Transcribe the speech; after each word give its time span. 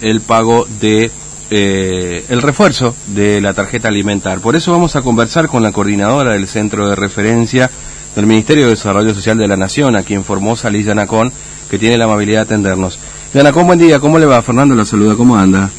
el 0.00 0.20
pago 0.20 0.66
de 0.80 1.10
eh, 1.50 2.24
el 2.28 2.42
refuerzo 2.42 2.94
de 3.08 3.40
la 3.40 3.54
tarjeta 3.54 3.88
alimentar. 3.88 4.40
Por 4.40 4.54
eso 4.54 4.70
vamos 4.70 4.94
a 4.94 5.02
conversar 5.02 5.48
con 5.48 5.62
la 5.62 5.72
coordinadora 5.72 6.32
del 6.32 6.46
centro 6.46 6.88
de 6.88 6.94
referencia 6.94 7.70
del 8.14 8.26
Ministerio 8.26 8.64
de 8.64 8.70
Desarrollo 8.70 9.14
Social 9.14 9.36
de 9.36 9.48
la 9.48 9.56
Nación, 9.56 9.96
a 9.96 10.02
quien 10.02 10.24
formó 10.24 10.56
Liz 10.70 10.86
Yanacón, 10.86 11.32
que 11.68 11.78
tiene 11.78 11.98
la 11.98 12.04
amabilidad 12.04 12.40
de 12.40 12.54
atendernos. 12.54 12.98
Yanacón, 13.34 13.66
buen 13.66 13.78
día, 13.78 14.00
¿cómo 14.00 14.18
le 14.18 14.26
va? 14.26 14.42
Fernando 14.42 14.74
la 14.74 14.84
saluda, 14.84 15.16
¿cómo 15.16 15.36
anda? 15.36 15.70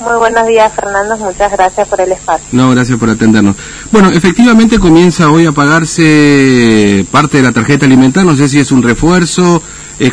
Muy 0.00 0.16
buenos 0.18 0.46
días, 0.46 0.72
Fernando. 0.74 1.16
Muchas 1.16 1.52
gracias 1.52 1.88
por 1.88 2.00
el 2.00 2.12
espacio. 2.12 2.46
No, 2.52 2.70
gracias 2.72 2.98
por 2.98 3.08
atendernos. 3.08 3.56
Bueno, 3.90 4.10
efectivamente 4.10 4.78
comienza 4.78 5.30
hoy 5.30 5.46
a 5.46 5.52
pagarse 5.52 7.06
parte 7.10 7.38
de 7.38 7.44
la 7.44 7.52
tarjeta 7.52 7.86
alimentar. 7.86 8.24
No 8.24 8.36
sé 8.36 8.48
si 8.48 8.58
es 8.58 8.70
un 8.72 8.82
refuerzo, 8.82 9.62
es, 9.98 10.12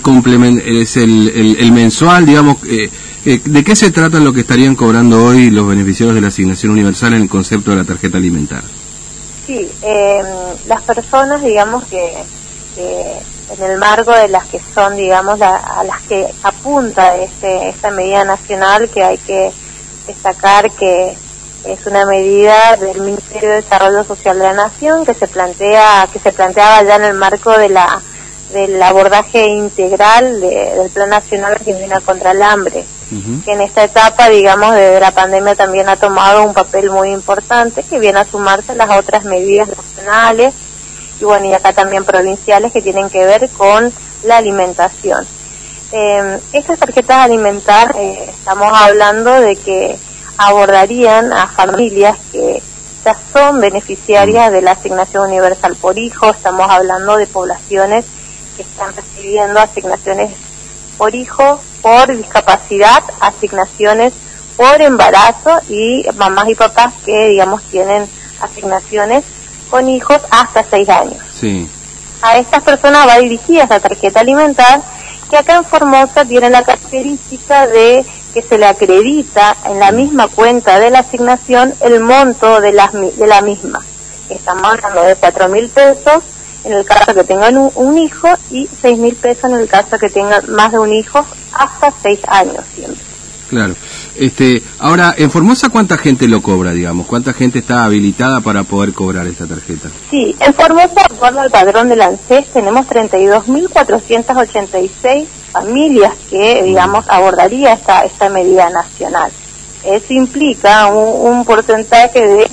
es 0.65 0.97
el, 0.97 1.55
el, 1.59 1.71
mensual, 1.71 2.25
digamos. 2.25 2.57
Eh, 2.69 2.89
eh, 3.25 3.41
¿De 3.43 3.63
qué 3.63 3.75
se 3.75 3.91
trata 3.91 4.19
lo 4.19 4.33
que 4.33 4.41
estarían 4.41 4.75
cobrando 4.75 5.23
hoy 5.23 5.49
los 5.49 5.67
beneficiarios 5.67 6.15
de 6.15 6.21
la 6.21 6.27
asignación 6.27 6.71
universal 6.71 7.13
en 7.13 7.23
el 7.23 7.29
concepto 7.29 7.71
de 7.71 7.77
la 7.77 7.83
tarjeta 7.83 8.17
alimentar? 8.17 8.63
Sí, 9.45 9.69
eh, 9.81 10.21
las 10.67 10.81
personas, 10.81 11.43
digamos 11.43 11.83
que 11.85 12.23
en 12.77 13.63
el 13.63 13.77
marco 13.77 14.11
de 14.11 14.29
las 14.29 14.45
que 14.45 14.59
son, 14.73 14.95
digamos, 14.95 15.41
a 15.41 15.83
las 15.83 16.01
que 16.03 16.25
apunta 16.41 17.17
este, 17.17 17.69
esta 17.69 17.91
medida 17.91 18.23
nacional 18.23 18.89
que 18.89 19.03
hay 19.03 19.17
que 19.17 19.51
destacar 20.07 20.71
que 20.71 21.13
es 21.65 21.85
una 21.85 22.05
medida 22.05 22.75
del 22.77 23.01
Ministerio 23.01 23.49
de 23.49 23.55
Desarrollo 23.57 24.03
Social 24.03 24.37
de 24.37 24.43
la 24.45 24.53
Nación 24.53 25.05
que 25.05 25.13
se 25.13 25.27
plantea 25.27 26.07
que 26.11 26.19
se 26.19 26.31
planteaba 26.31 26.83
ya 26.83 26.95
en 26.95 27.03
el 27.03 27.13
marco 27.13 27.51
de 27.51 27.69
la 27.69 28.01
del 28.51 28.81
abordaje 28.81 29.47
integral 29.47 30.41
del 30.41 30.89
Plan 30.89 31.09
Nacional 31.09 31.53
Argentina 31.53 32.01
contra 32.01 32.31
el 32.31 32.41
Hambre, 32.41 32.83
que 33.43 33.51
en 33.51 33.61
esta 33.61 33.83
etapa, 33.83 34.29
digamos, 34.29 34.73
de 34.73 34.99
la 34.99 35.11
pandemia 35.11 35.55
también 35.55 35.89
ha 35.89 35.97
tomado 35.97 36.43
un 36.43 36.53
papel 36.53 36.89
muy 36.89 37.11
importante 37.11 37.83
que 37.83 37.99
viene 37.99 38.19
a 38.19 38.25
sumarse 38.25 38.71
a 38.71 38.75
las 38.75 38.97
otras 38.97 39.25
medidas 39.25 39.67
nacionales 39.67 40.53
y 41.19 41.25
bueno, 41.25 41.45
y 41.45 41.53
acá 41.53 41.73
también 41.73 42.05
provinciales 42.05 42.71
que 42.71 42.81
tienen 42.81 43.09
que 43.09 43.25
ver 43.25 43.49
con 43.49 43.91
la 44.23 44.37
alimentación. 44.37 45.25
Eh, 45.91 46.39
estas 46.53 46.79
tarjetas 46.79 47.17
alimentar, 47.17 47.93
eh, 47.97 48.27
estamos 48.29 48.71
hablando 48.73 49.31
de 49.41 49.57
que 49.57 49.97
abordarían 50.37 51.33
a 51.33 51.47
familias 51.47 52.17
que 52.31 52.63
ya 53.03 53.17
son 53.33 53.59
beneficiarias 53.59 54.51
de 54.51 54.61
la 54.61 54.71
asignación 54.71 55.27
universal 55.27 55.75
por 55.75 55.99
hijo, 55.99 56.29
estamos 56.29 56.69
hablando 56.69 57.17
de 57.17 57.27
poblaciones 57.27 58.05
que 58.55 58.63
están 58.63 58.95
recibiendo 58.95 59.59
asignaciones 59.59 60.31
por 60.97 61.13
hijo, 61.13 61.59
por 61.81 62.15
discapacidad, 62.15 63.03
asignaciones 63.19 64.13
por 64.57 64.81
embarazo 64.81 65.59
y 65.69 66.05
mamás 66.15 66.49
y 66.49 66.55
papás 66.55 66.93
que, 67.05 67.29
digamos, 67.29 67.61
tienen 67.63 68.07
asignaciones 68.41 69.23
con 69.69 69.89
hijos 69.89 70.21
hasta 70.29 70.63
seis 70.63 70.89
años. 70.89 71.23
Sí. 71.39 71.69
A 72.21 72.37
estas 72.37 72.61
personas 72.61 73.07
va 73.07 73.17
dirigida 73.17 73.63
esa 73.63 73.79
tarjeta 73.79 74.19
alimentar 74.19 74.81
que 75.29 75.37
acá 75.37 75.55
en 75.55 75.65
Formosa 75.65 76.25
tiene 76.25 76.49
la 76.49 76.63
característica 76.63 77.65
de 77.65 78.05
que 78.33 78.41
se 78.41 78.57
le 78.57 78.65
acredita 78.65 79.55
en 79.65 79.79
la 79.79 79.91
misma 79.91 80.27
cuenta 80.27 80.79
de 80.79 80.89
la 80.89 80.99
asignación 80.99 81.73
el 81.79 81.99
monto 81.99 82.61
de 82.61 82.73
la, 82.73 82.89
de 82.91 83.27
la 83.27 83.41
misma. 83.41 83.81
Estamos 84.29 84.65
hablando 84.65 85.03
de 85.03 85.15
cuatro 85.15 85.47
mil 85.49 85.69
pesos 85.69 86.23
en 86.63 86.73
el 86.73 86.85
caso 86.85 87.13
que 87.13 87.23
tengan 87.23 87.57
un, 87.57 87.97
hijo 87.97 88.27
y 88.49 88.69
seis 88.81 88.97
mil 88.97 89.15
pesos 89.15 89.51
en 89.51 89.57
el 89.57 89.67
caso 89.67 89.97
que 89.97 90.09
tengan 90.09 90.41
más 90.51 90.71
de 90.71 90.79
un 90.79 90.93
hijo 90.93 91.25
hasta 91.53 91.93
seis 92.01 92.19
años 92.27 92.63
siempre. 92.75 93.03
Claro. 93.49 93.75
Este, 94.17 94.63
ahora, 94.79 95.13
¿en 95.17 95.29
Formosa 95.29 95.67
cuánta 95.69 95.97
gente 95.97 96.25
lo 96.27 96.41
cobra, 96.41 96.71
digamos? 96.71 97.05
¿Cuánta 97.05 97.33
gente 97.33 97.59
está 97.59 97.83
habilitada 97.83 98.39
para 98.39 98.63
poder 98.63 98.93
cobrar 98.93 99.27
esta 99.27 99.45
tarjeta? 99.45 99.89
Sí, 100.09 100.33
en 100.39 100.53
Formosa, 100.53 100.93
de 100.93 101.15
acuerdo 101.15 101.41
al 101.41 101.51
padrón 101.51 101.89
del 101.89 102.01
ANSES, 102.01 102.47
tenemos 102.53 102.87
32.486 102.87 105.25
familias 105.51 106.13
que, 106.29 106.63
digamos, 106.63 107.03
abordaría 107.09 107.73
esta, 107.73 108.05
esta 108.05 108.29
medida 108.29 108.69
nacional. 108.69 109.31
Eso 109.83 110.13
implica 110.13 110.87
un, 110.87 111.43
porcentaje 111.43 112.25
de 112.25 112.51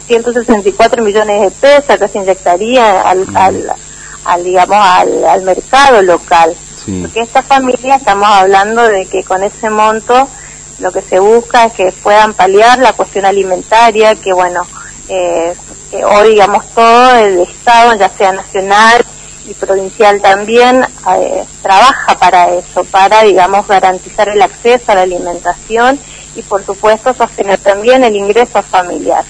164 0.00 1.02
millones 1.02 1.40
de 1.40 1.50
pesos 1.50 1.98
que 1.98 2.08
se 2.08 2.18
inyectaría 2.18 3.02
al, 3.02 3.26
al, 4.24 4.44
digamos, 4.44 4.78
al, 4.80 5.24
al 5.24 5.42
mercado 5.42 6.02
local. 6.02 6.54
Porque 7.02 7.20
esta 7.20 7.42
familia 7.42 7.96
estamos 7.96 8.28
hablando 8.28 8.82
de 8.82 9.06
que 9.06 9.24
con 9.24 9.42
ese 9.42 9.70
monto 9.70 10.28
lo 10.78 10.92
que 10.92 11.02
se 11.02 11.18
busca 11.18 11.64
es 11.64 11.72
que 11.72 11.92
puedan 11.92 12.34
paliar 12.34 12.78
la 12.78 12.92
cuestión 12.92 13.24
alimentaria, 13.24 14.14
que 14.14 14.32
bueno, 14.32 14.66
eh, 15.08 15.54
que 15.90 16.04
hoy 16.04 16.30
digamos 16.30 16.64
todo 16.74 17.16
el 17.16 17.40
Estado, 17.40 17.94
ya 17.94 18.08
sea 18.08 18.32
nacional 18.32 19.04
y 19.48 19.54
provincial 19.54 20.20
también, 20.20 20.84
eh, 21.16 21.44
trabaja 21.62 22.18
para 22.18 22.50
eso, 22.54 22.84
para 22.84 23.22
digamos 23.22 23.66
garantizar 23.66 24.28
el 24.28 24.42
acceso 24.42 24.92
a 24.92 24.96
la 24.96 25.02
alimentación 25.02 25.98
y 26.34 26.42
por 26.42 26.64
supuesto 26.64 27.14
sostener 27.14 27.58
también 27.58 28.04
el 28.04 28.14
ingreso 28.16 28.62
familiar. 28.62 29.24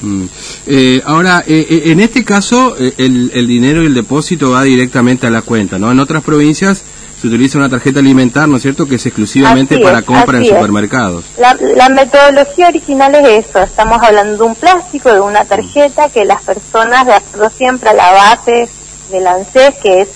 Mm. 0.00 0.24
Eh, 0.66 1.02
ahora, 1.04 1.42
en 1.46 2.00
este 2.00 2.24
caso, 2.24 2.76
el, 2.76 3.30
el 3.34 3.46
dinero 3.46 3.82
y 3.82 3.86
el 3.86 3.94
depósito 3.94 4.50
va 4.50 4.62
directamente 4.62 5.26
a 5.26 5.30
la 5.30 5.42
cuenta, 5.42 5.78
¿no? 5.78 5.90
En 5.90 6.00
otras 6.00 6.22
provincias 6.22 6.82
se 7.24 7.28
utiliza 7.28 7.56
una 7.56 7.70
tarjeta 7.70 8.00
alimentar, 8.00 8.46
¿no 8.46 8.56
es 8.56 8.62
cierto?, 8.62 8.86
que 8.86 8.96
es 8.96 9.06
exclusivamente 9.06 9.78
para 9.78 10.02
compra 10.02 10.36
en 10.36 10.44
supermercados. 10.44 11.24
La, 11.38 11.88
metodología 11.88 12.68
original 12.68 13.14
es 13.14 13.46
eso, 13.46 13.62
estamos 13.62 14.02
hablando 14.02 14.36
de 14.36 14.42
un 14.42 14.54
plástico, 14.54 15.10
de 15.10 15.20
una 15.20 15.46
tarjeta 15.46 16.10
que 16.10 16.26
las 16.26 16.42
personas, 16.42 17.06
de 17.06 17.14
acuerdo 17.14 17.48
siempre 17.56 17.88
a 17.88 17.94
la 17.94 18.12
base 18.12 18.68
del 19.10 19.26
ANSES, 19.26 19.74
que 19.82 20.02
es, 20.02 20.08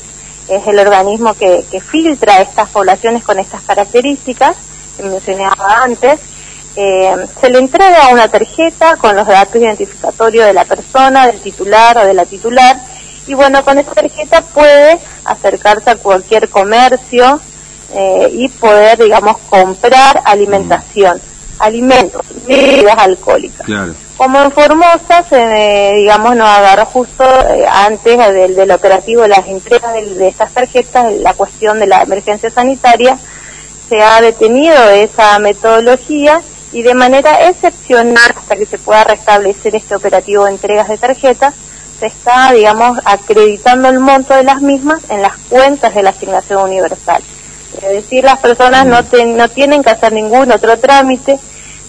es 0.48 0.66
el 0.66 0.78
organismo 0.78 1.32
que, 1.32 1.64
que 1.70 1.80
filtra 1.80 2.42
estas 2.42 2.68
poblaciones 2.68 3.24
con 3.24 3.38
estas 3.38 3.62
características, 3.62 4.56
que 4.98 5.04
mencionaba 5.04 5.84
antes, 5.84 6.20
eh, 6.76 7.26
se 7.40 7.50
le 7.50 7.58
entrega 7.58 8.08
una 8.08 8.28
tarjeta 8.28 8.96
con 8.96 9.16
los 9.16 9.26
datos 9.26 9.56
identificatorios 9.56 10.46
de 10.46 10.52
la 10.52 10.64
persona, 10.64 11.26
del 11.26 11.40
titular 11.40 11.98
o 11.98 12.04
de 12.04 12.14
la 12.14 12.24
titular, 12.24 12.76
y 13.26 13.34
bueno, 13.34 13.62
con 13.64 13.78
esa 13.78 13.92
tarjeta 13.92 14.40
puede 14.40 14.98
acercarse 15.24 15.90
a 15.90 15.96
cualquier 15.96 16.48
comercio 16.48 17.40
eh, 17.92 18.28
y 18.32 18.48
poder, 18.48 18.98
digamos, 18.98 19.38
comprar 19.50 20.22
alimentación, 20.24 21.20
alimentos, 21.58 22.22
bebidas 22.46 22.96
alcohólicas. 22.98 23.66
Como 24.16 24.40
en 24.42 24.50
Formosa, 24.50 25.24
se, 25.28 25.92
digamos, 25.96 26.36
nos 26.36 26.48
agarró 26.48 26.86
justo 26.86 27.24
eh, 27.24 27.66
antes 27.68 28.18
del, 28.18 28.56
del, 28.56 28.70
operativo 28.70 29.22
de 29.22 29.28
las 29.28 29.46
entregas 29.46 29.92
de, 29.94 30.28
estas 30.28 30.52
tarjetas, 30.52 31.12
la 31.14 31.34
cuestión 31.34 31.78
de 31.78 31.86
la 31.86 32.02
emergencia 32.02 32.50
sanitaria, 32.50 33.18
se 33.88 34.02
ha 34.02 34.20
detenido 34.20 34.90
esa 34.90 35.38
metodología 35.38 36.42
y 36.72 36.82
de 36.82 36.94
manera 36.94 37.48
excepcional, 37.48 38.34
hasta 38.36 38.56
que 38.56 38.66
se 38.66 38.78
pueda 38.78 39.04
restablecer 39.04 39.74
este 39.74 39.94
operativo 39.94 40.44
de 40.44 40.52
entregas 40.52 40.88
de 40.88 40.98
tarjetas, 40.98 41.54
se 41.98 42.06
está, 42.06 42.52
digamos, 42.52 42.98
acreditando 43.04 43.88
el 43.88 43.98
monto 43.98 44.34
de 44.34 44.44
las 44.44 44.60
mismas 44.60 45.00
en 45.08 45.22
las 45.22 45.36
cuentas 45.48 45.94
de 45.94 46.02
la 46.02 46.10
asignación 46.10 46.62
universal. 46.62 47.22
Es 47.76 47.88
decir, 47.88 48.24
las 48.24 48.38
personas 48.38 48.86
no, 48.86 48.98
no 49.02 49.48
tienen 49.48 49.82
que 49.82 49.90
hacer 49.90 50.12
ningún 50.12 50.50
otro 50.52 50.78
trámite, 50.78 51.38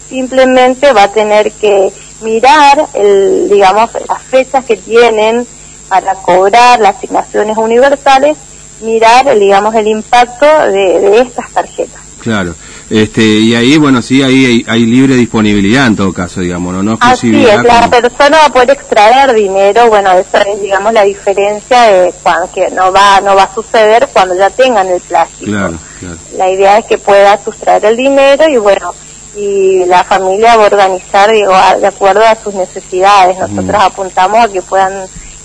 simplemente 0.08 0.94
va 0.94 1.04
a 1.04 1.12
tener 1.12 1.52
que 1.52 1.92
mirar, 2.22 2.88
el, 2.94 3.50
digamos, 3.50 3.90
las 4.08 4.22
fechas 4.24 4.66
que 4.66 4.78
tienen 4.78 5.48
para 5.88 6.14
cobrar 6.16 6.80
las 6.80 6.98
asignaciones 6.98 7.58
universales, 7.58 8.38
mirar, 8.82 9.38
digamos, 9.38 9.76
el 9.76 9.88
impacto 9.88 10.46
de, 10.46 11.00
de 11.00 11.22
estas 11.22 11.50
tarjetas. 11.52 12.02
Claro. 12.22 12.56
Este, 12.90 13.22
y 13.22 13.54
ahí, 13.54 13.78
bueno, 13.78 14.02
sí, 14.02 14.24
ahí 14.24 14.66
hay, 14.68 14.86
libre 14.86 15.14
disponibilidad 15.14 15.86
en 15.86 15.96
todo 15.96 16.12
caso, 16.12 16.42
digamos, 16.42 16.74
no, 16.74 16.82
no 16.82 16.98
Así 17.00 17.46
es, 17.46 17.64
la 17.64 17.88
persona 17.88 18.38
va 18.38 18.46
a 18.46 18.50
poder 18.50 18.72
extraer 18.72 19.34
dinero, 19.34 19.90
bueno, 19.90 20.12
esa 20.14 20.42
es, 20.42 20.60
digamos, 20.60 20.92
la 20.94 21.04
diferencia 21.04 21.84
de 21.84 22.14
cuando, 22.24 22.52
que 22.52 22.72
no 22.72 22.92
va, 22.92 23.22
no 23.22 23.36
va 23.36 23.44
a 23.44 23.54
suceder 23.54 24.10
cuando 24.12 24.34
ya 24.34 24.50
tengan 24.50 24.88
el 24.88 25.02
plástico. 25.02 25.52
Claro, 25.52 25.78
claro. 26.00 26.18
La 26.36 26.50
idea 26.50 26.80
es 26.80 26.86
que 26.86 26.98
pueda 26.98 27.38
sustraer 27.44 27.86
el 27.86 27.96
dinero 27.96 28.50
y 28.50 28.58
bueno, 28.58 28.92
y 29.36 29.86
la 29.86 30.04
familia 30.04 30.58
va 30.58 30.64
a 30.64 30.68
organizar, 30.68 31.32
digo, 31.32 31.54
de 31.80 31.88
acuerdo 31.88 32.26
a 32.26 32.36
sus 32.36 32.56
necesidades. 32.56 33.38
Nosotros 33.38 33.82
apuntamos 33.82 34.44
a 34.44 34.52
que 34.52 34.62
puedan 34.62 34.94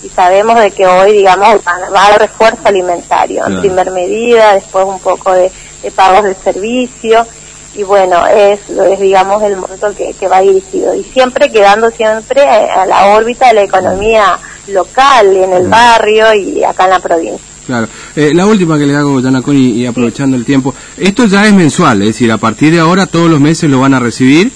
y 0.05 0.09
sabemos 0.11 0.61
de 0.61 0.71
que 0.71 0.87
hoy, 0.87 1.13
digamos, 1.13 1.57
va, 1.67 2.07
a 2.07 2.19
refuerzo 2.19 2.61
alimentario, 2.65 3.47
en 3.47 3.61
primer 3.61 3.91
medida, 3.91 4.55
después 4.55 4.85
un 4.87 5.01
poco 5.01 5.33
de 5.33 5.51
de 5.85 5.91
pagos 5.91 6.25
de 6.25 6.35
servicio 6.35 7.27
y 7.77 7.83
bueno, 7.83 8.27
es, 8.27 8.61
es 8.71 9.01
digamos 9.01 9.43
el 9.43 9.57
monto 9.57 9.95
que, 9.97 10.15
que 10.19 10.29
va 10.29 10.41
dirigido 10.41 10.95
y 10.95 11.03
siempre 11.05 11.51
quedando 11.51 11.91
siempre 11.91 12.43
a 12.43 12.87
la 12.87 13.09
órbita 13.09 13.49
de 13.49 13.55
la 13.55 13.63
economía 13.65 14.39
local, 14.69 15.37
en 15.37 15.53
el 15.53 15.69
barrio 15.69 16.33
y 16.35 16.65
acá 16.65 16.85
en 16.85 16.91
la 16.91 17.01
provincia. 17.01 17.47
Claro. 17.67 17.89
Eh, 18.15 18.33
la 18.35 18.47
última 18.47 18.79
que 18.79 18.87
le 18.87 18.95
hago, 18.95 19.21
Yanacón, 19.21 19.57
y, 19.57 19.71
y 19.73 19.87
aprovechando 19.87 20.37
el 20.37 20.45
tiempo, 20.45 20.75
esto 20.97 21.27
ya 21.27 21.47
es 21.47 21.53
mensual, 21.53 22.03
es 22.03 22.09
decir, 22.09 22.31
a 22.31 22.39
partir 22.39 22.73
de 22.73 22.81
ahora 22.81 23.07
todos 23.07 23.29
los 23.29 23.41
meses 23.41 23.69
lo 23.69 23.81
van 23.81 23.95
a 23.95 23.99
recibir 23.99 24.53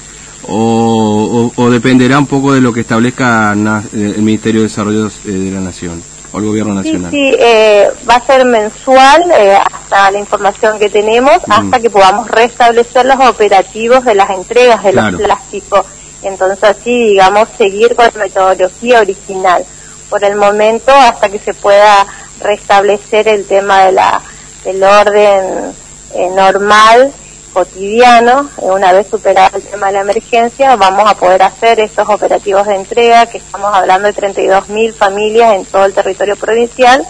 o, 0.48 1.52
o, 1.54 1.70
dependerá 1.70 2.18
un 2.18 2.26
poco 2.26 2.52
de 2.52 2.60
lo 2.60 2.72
que 2.72 2.80
establezca 2.80 3.52
el 3.52 4.22
Ministerio 4.22 4.62
de 4.62 4.68
Desarrollo 4.68 5.10
de 5.24 5.50
la 5.50 5.60
Nación 5.60 6.02
o 6.32 6.38
el 6.38 6.44
Gobierno 6.44 6.74
Nacional. 6.74 7.10
Sí, 7.10 7.30
sí 7.30 7.36
eh, 7.38 7.90
va 8.08 8.16
a 8.16 8.26
ser 8.26 8.44
mensual 8.44 9.30
eh, 9.30 9.56
hasta 9.56 10.10
la 10.10 10.18
información 10.18 10.78
que 10.78 10.88
tenemos, 10.88 11.36
mm. 11.46 11.52
hasta 11.52 11.80
que 11.80 11.90
podamos 11.90 12.30
restablecer 12.30 13.06
los 13.06 13.20
operativos 13.20 14.04
de 14.04 14.14
las 14.14 14.30
entregas 14.30 14.82
de 14.82 14.92
los 14.92 15.14
plásticos. 15.14 15.86
Entonces 16.22 16.62
así, 16.64 17.08
digamos, 17.08 17.48
seguir 17.56 17.94
con 17.94 18.06
la 18.06 18.24
metodología 18.24 19.00
original. 19.00 19.64
Por 20.10 20.24
el 20.24 20.36
momento, 20.36 20.92
hasta 20.92 21.28
que 21.28 21.38
se 21.38 21.54
pueda 21.54 22.06
restablecer 22.40 23.28
el 23.28 23.44
tema 23.46 23.84
de 23.84 23.92
la, 23.92 24.20
del 24.64 24.82
orden 24.82 25.72
eh, 26.14 26.30
normal, 26.34 27.12
cotidiano, 27.58 28.48
eh, 28.62 28.70
una 28.70 28.92
vez 28.92 29.08
superado 29.10 29.56
el 29.56 29.64
tema 29.64 29.88
de 29.88 29.94
la 29.94 30.00
emergencia, 30.02 30.76
vamos 30.76 31.10
a 31.10 31.14
poder 31.14 31.42
hacer 31.42 31.80
estos 31.80 32.08
operativos 32.08 32.64
de 32.68 32.76
entrega, 32.76 33.26
que 33.26 33.38
estamos 33.38 33.74
hablando 33.74 34.06
de 34.06 34.14
32.000 34.14 34.94
familias 34.94 35.54
en 35.54 35.64
todo 35.64 35.84
el 35.84 35.92
territorio 35.92 36.36
provincial, 36.36 37.04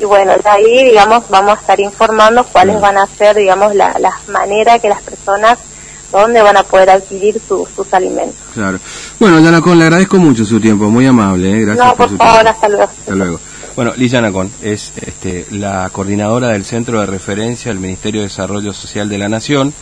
y 0.00 0.04
bueno, 0.04 0.32
de 0.42 0.50
ahí, 0.50 0.84
digamos, 0.86 1.28
vamos 1.28 1.56
a 1.56 1.60
estar 1.60 1.78
informando 1.78 2.44
cuáles 2.44 2.80
van 2.80 2.98
a 2.98 3.06
ser, 3.06 3.36
digamos, 3.36 3.76
las 3.76 4.28
maneras 4.28 4.80
que 4.80 4.88
las 4.88 5.02
personas 5.02 5.56
dónde 6.10 6.42
van 6.42 6.56
a 6.56 6.64
poder 6.64 6.90
adquirir 6.90 7.40
sus 7.46 7.94
alimentos. 7.94 8.36
Claro. 8.54 8.78
Bueno, 9.20 9.38
Yanacón, 9.38 9.78
le 9.78 9.84
agradezco 9.84 10.18
mucho 10.18 10.44
su 10.44 10.60
tiempo, 10.60 10.90
muy 10.90 11.06
amable, 11.06 11.50
¿eh? 11.50 11.64
gracias. 11.64 11.86
No, 11.86 11.94
por, 11.94 12.16
favor, 12.16 12.48
hasta 12.48 12.68
luego. 12.68 12.84
Hasta 12.84 13.14
luego. 13.14 13.40
Bueno, 13.76 13.92
Liz 13.94 14.12
Yanacón 14.12 14.50
es 14.62 14.94
este, 14.96 15.44
la 15.50 15.90
coordinadora 15.92 16.48
del 16.48 16.64
Centro 16.64 16.98
de 16.98 17.04
Referencia 17.04 17.70
del 17.70 17.78
Ministerio 17.78 18.22
de 18.22 18.28
Desarrollo 18.28 18.72
Social 18.72 19.10
de 19.10 19.18
la 19.18 19.28
Nación. 19.28 19.74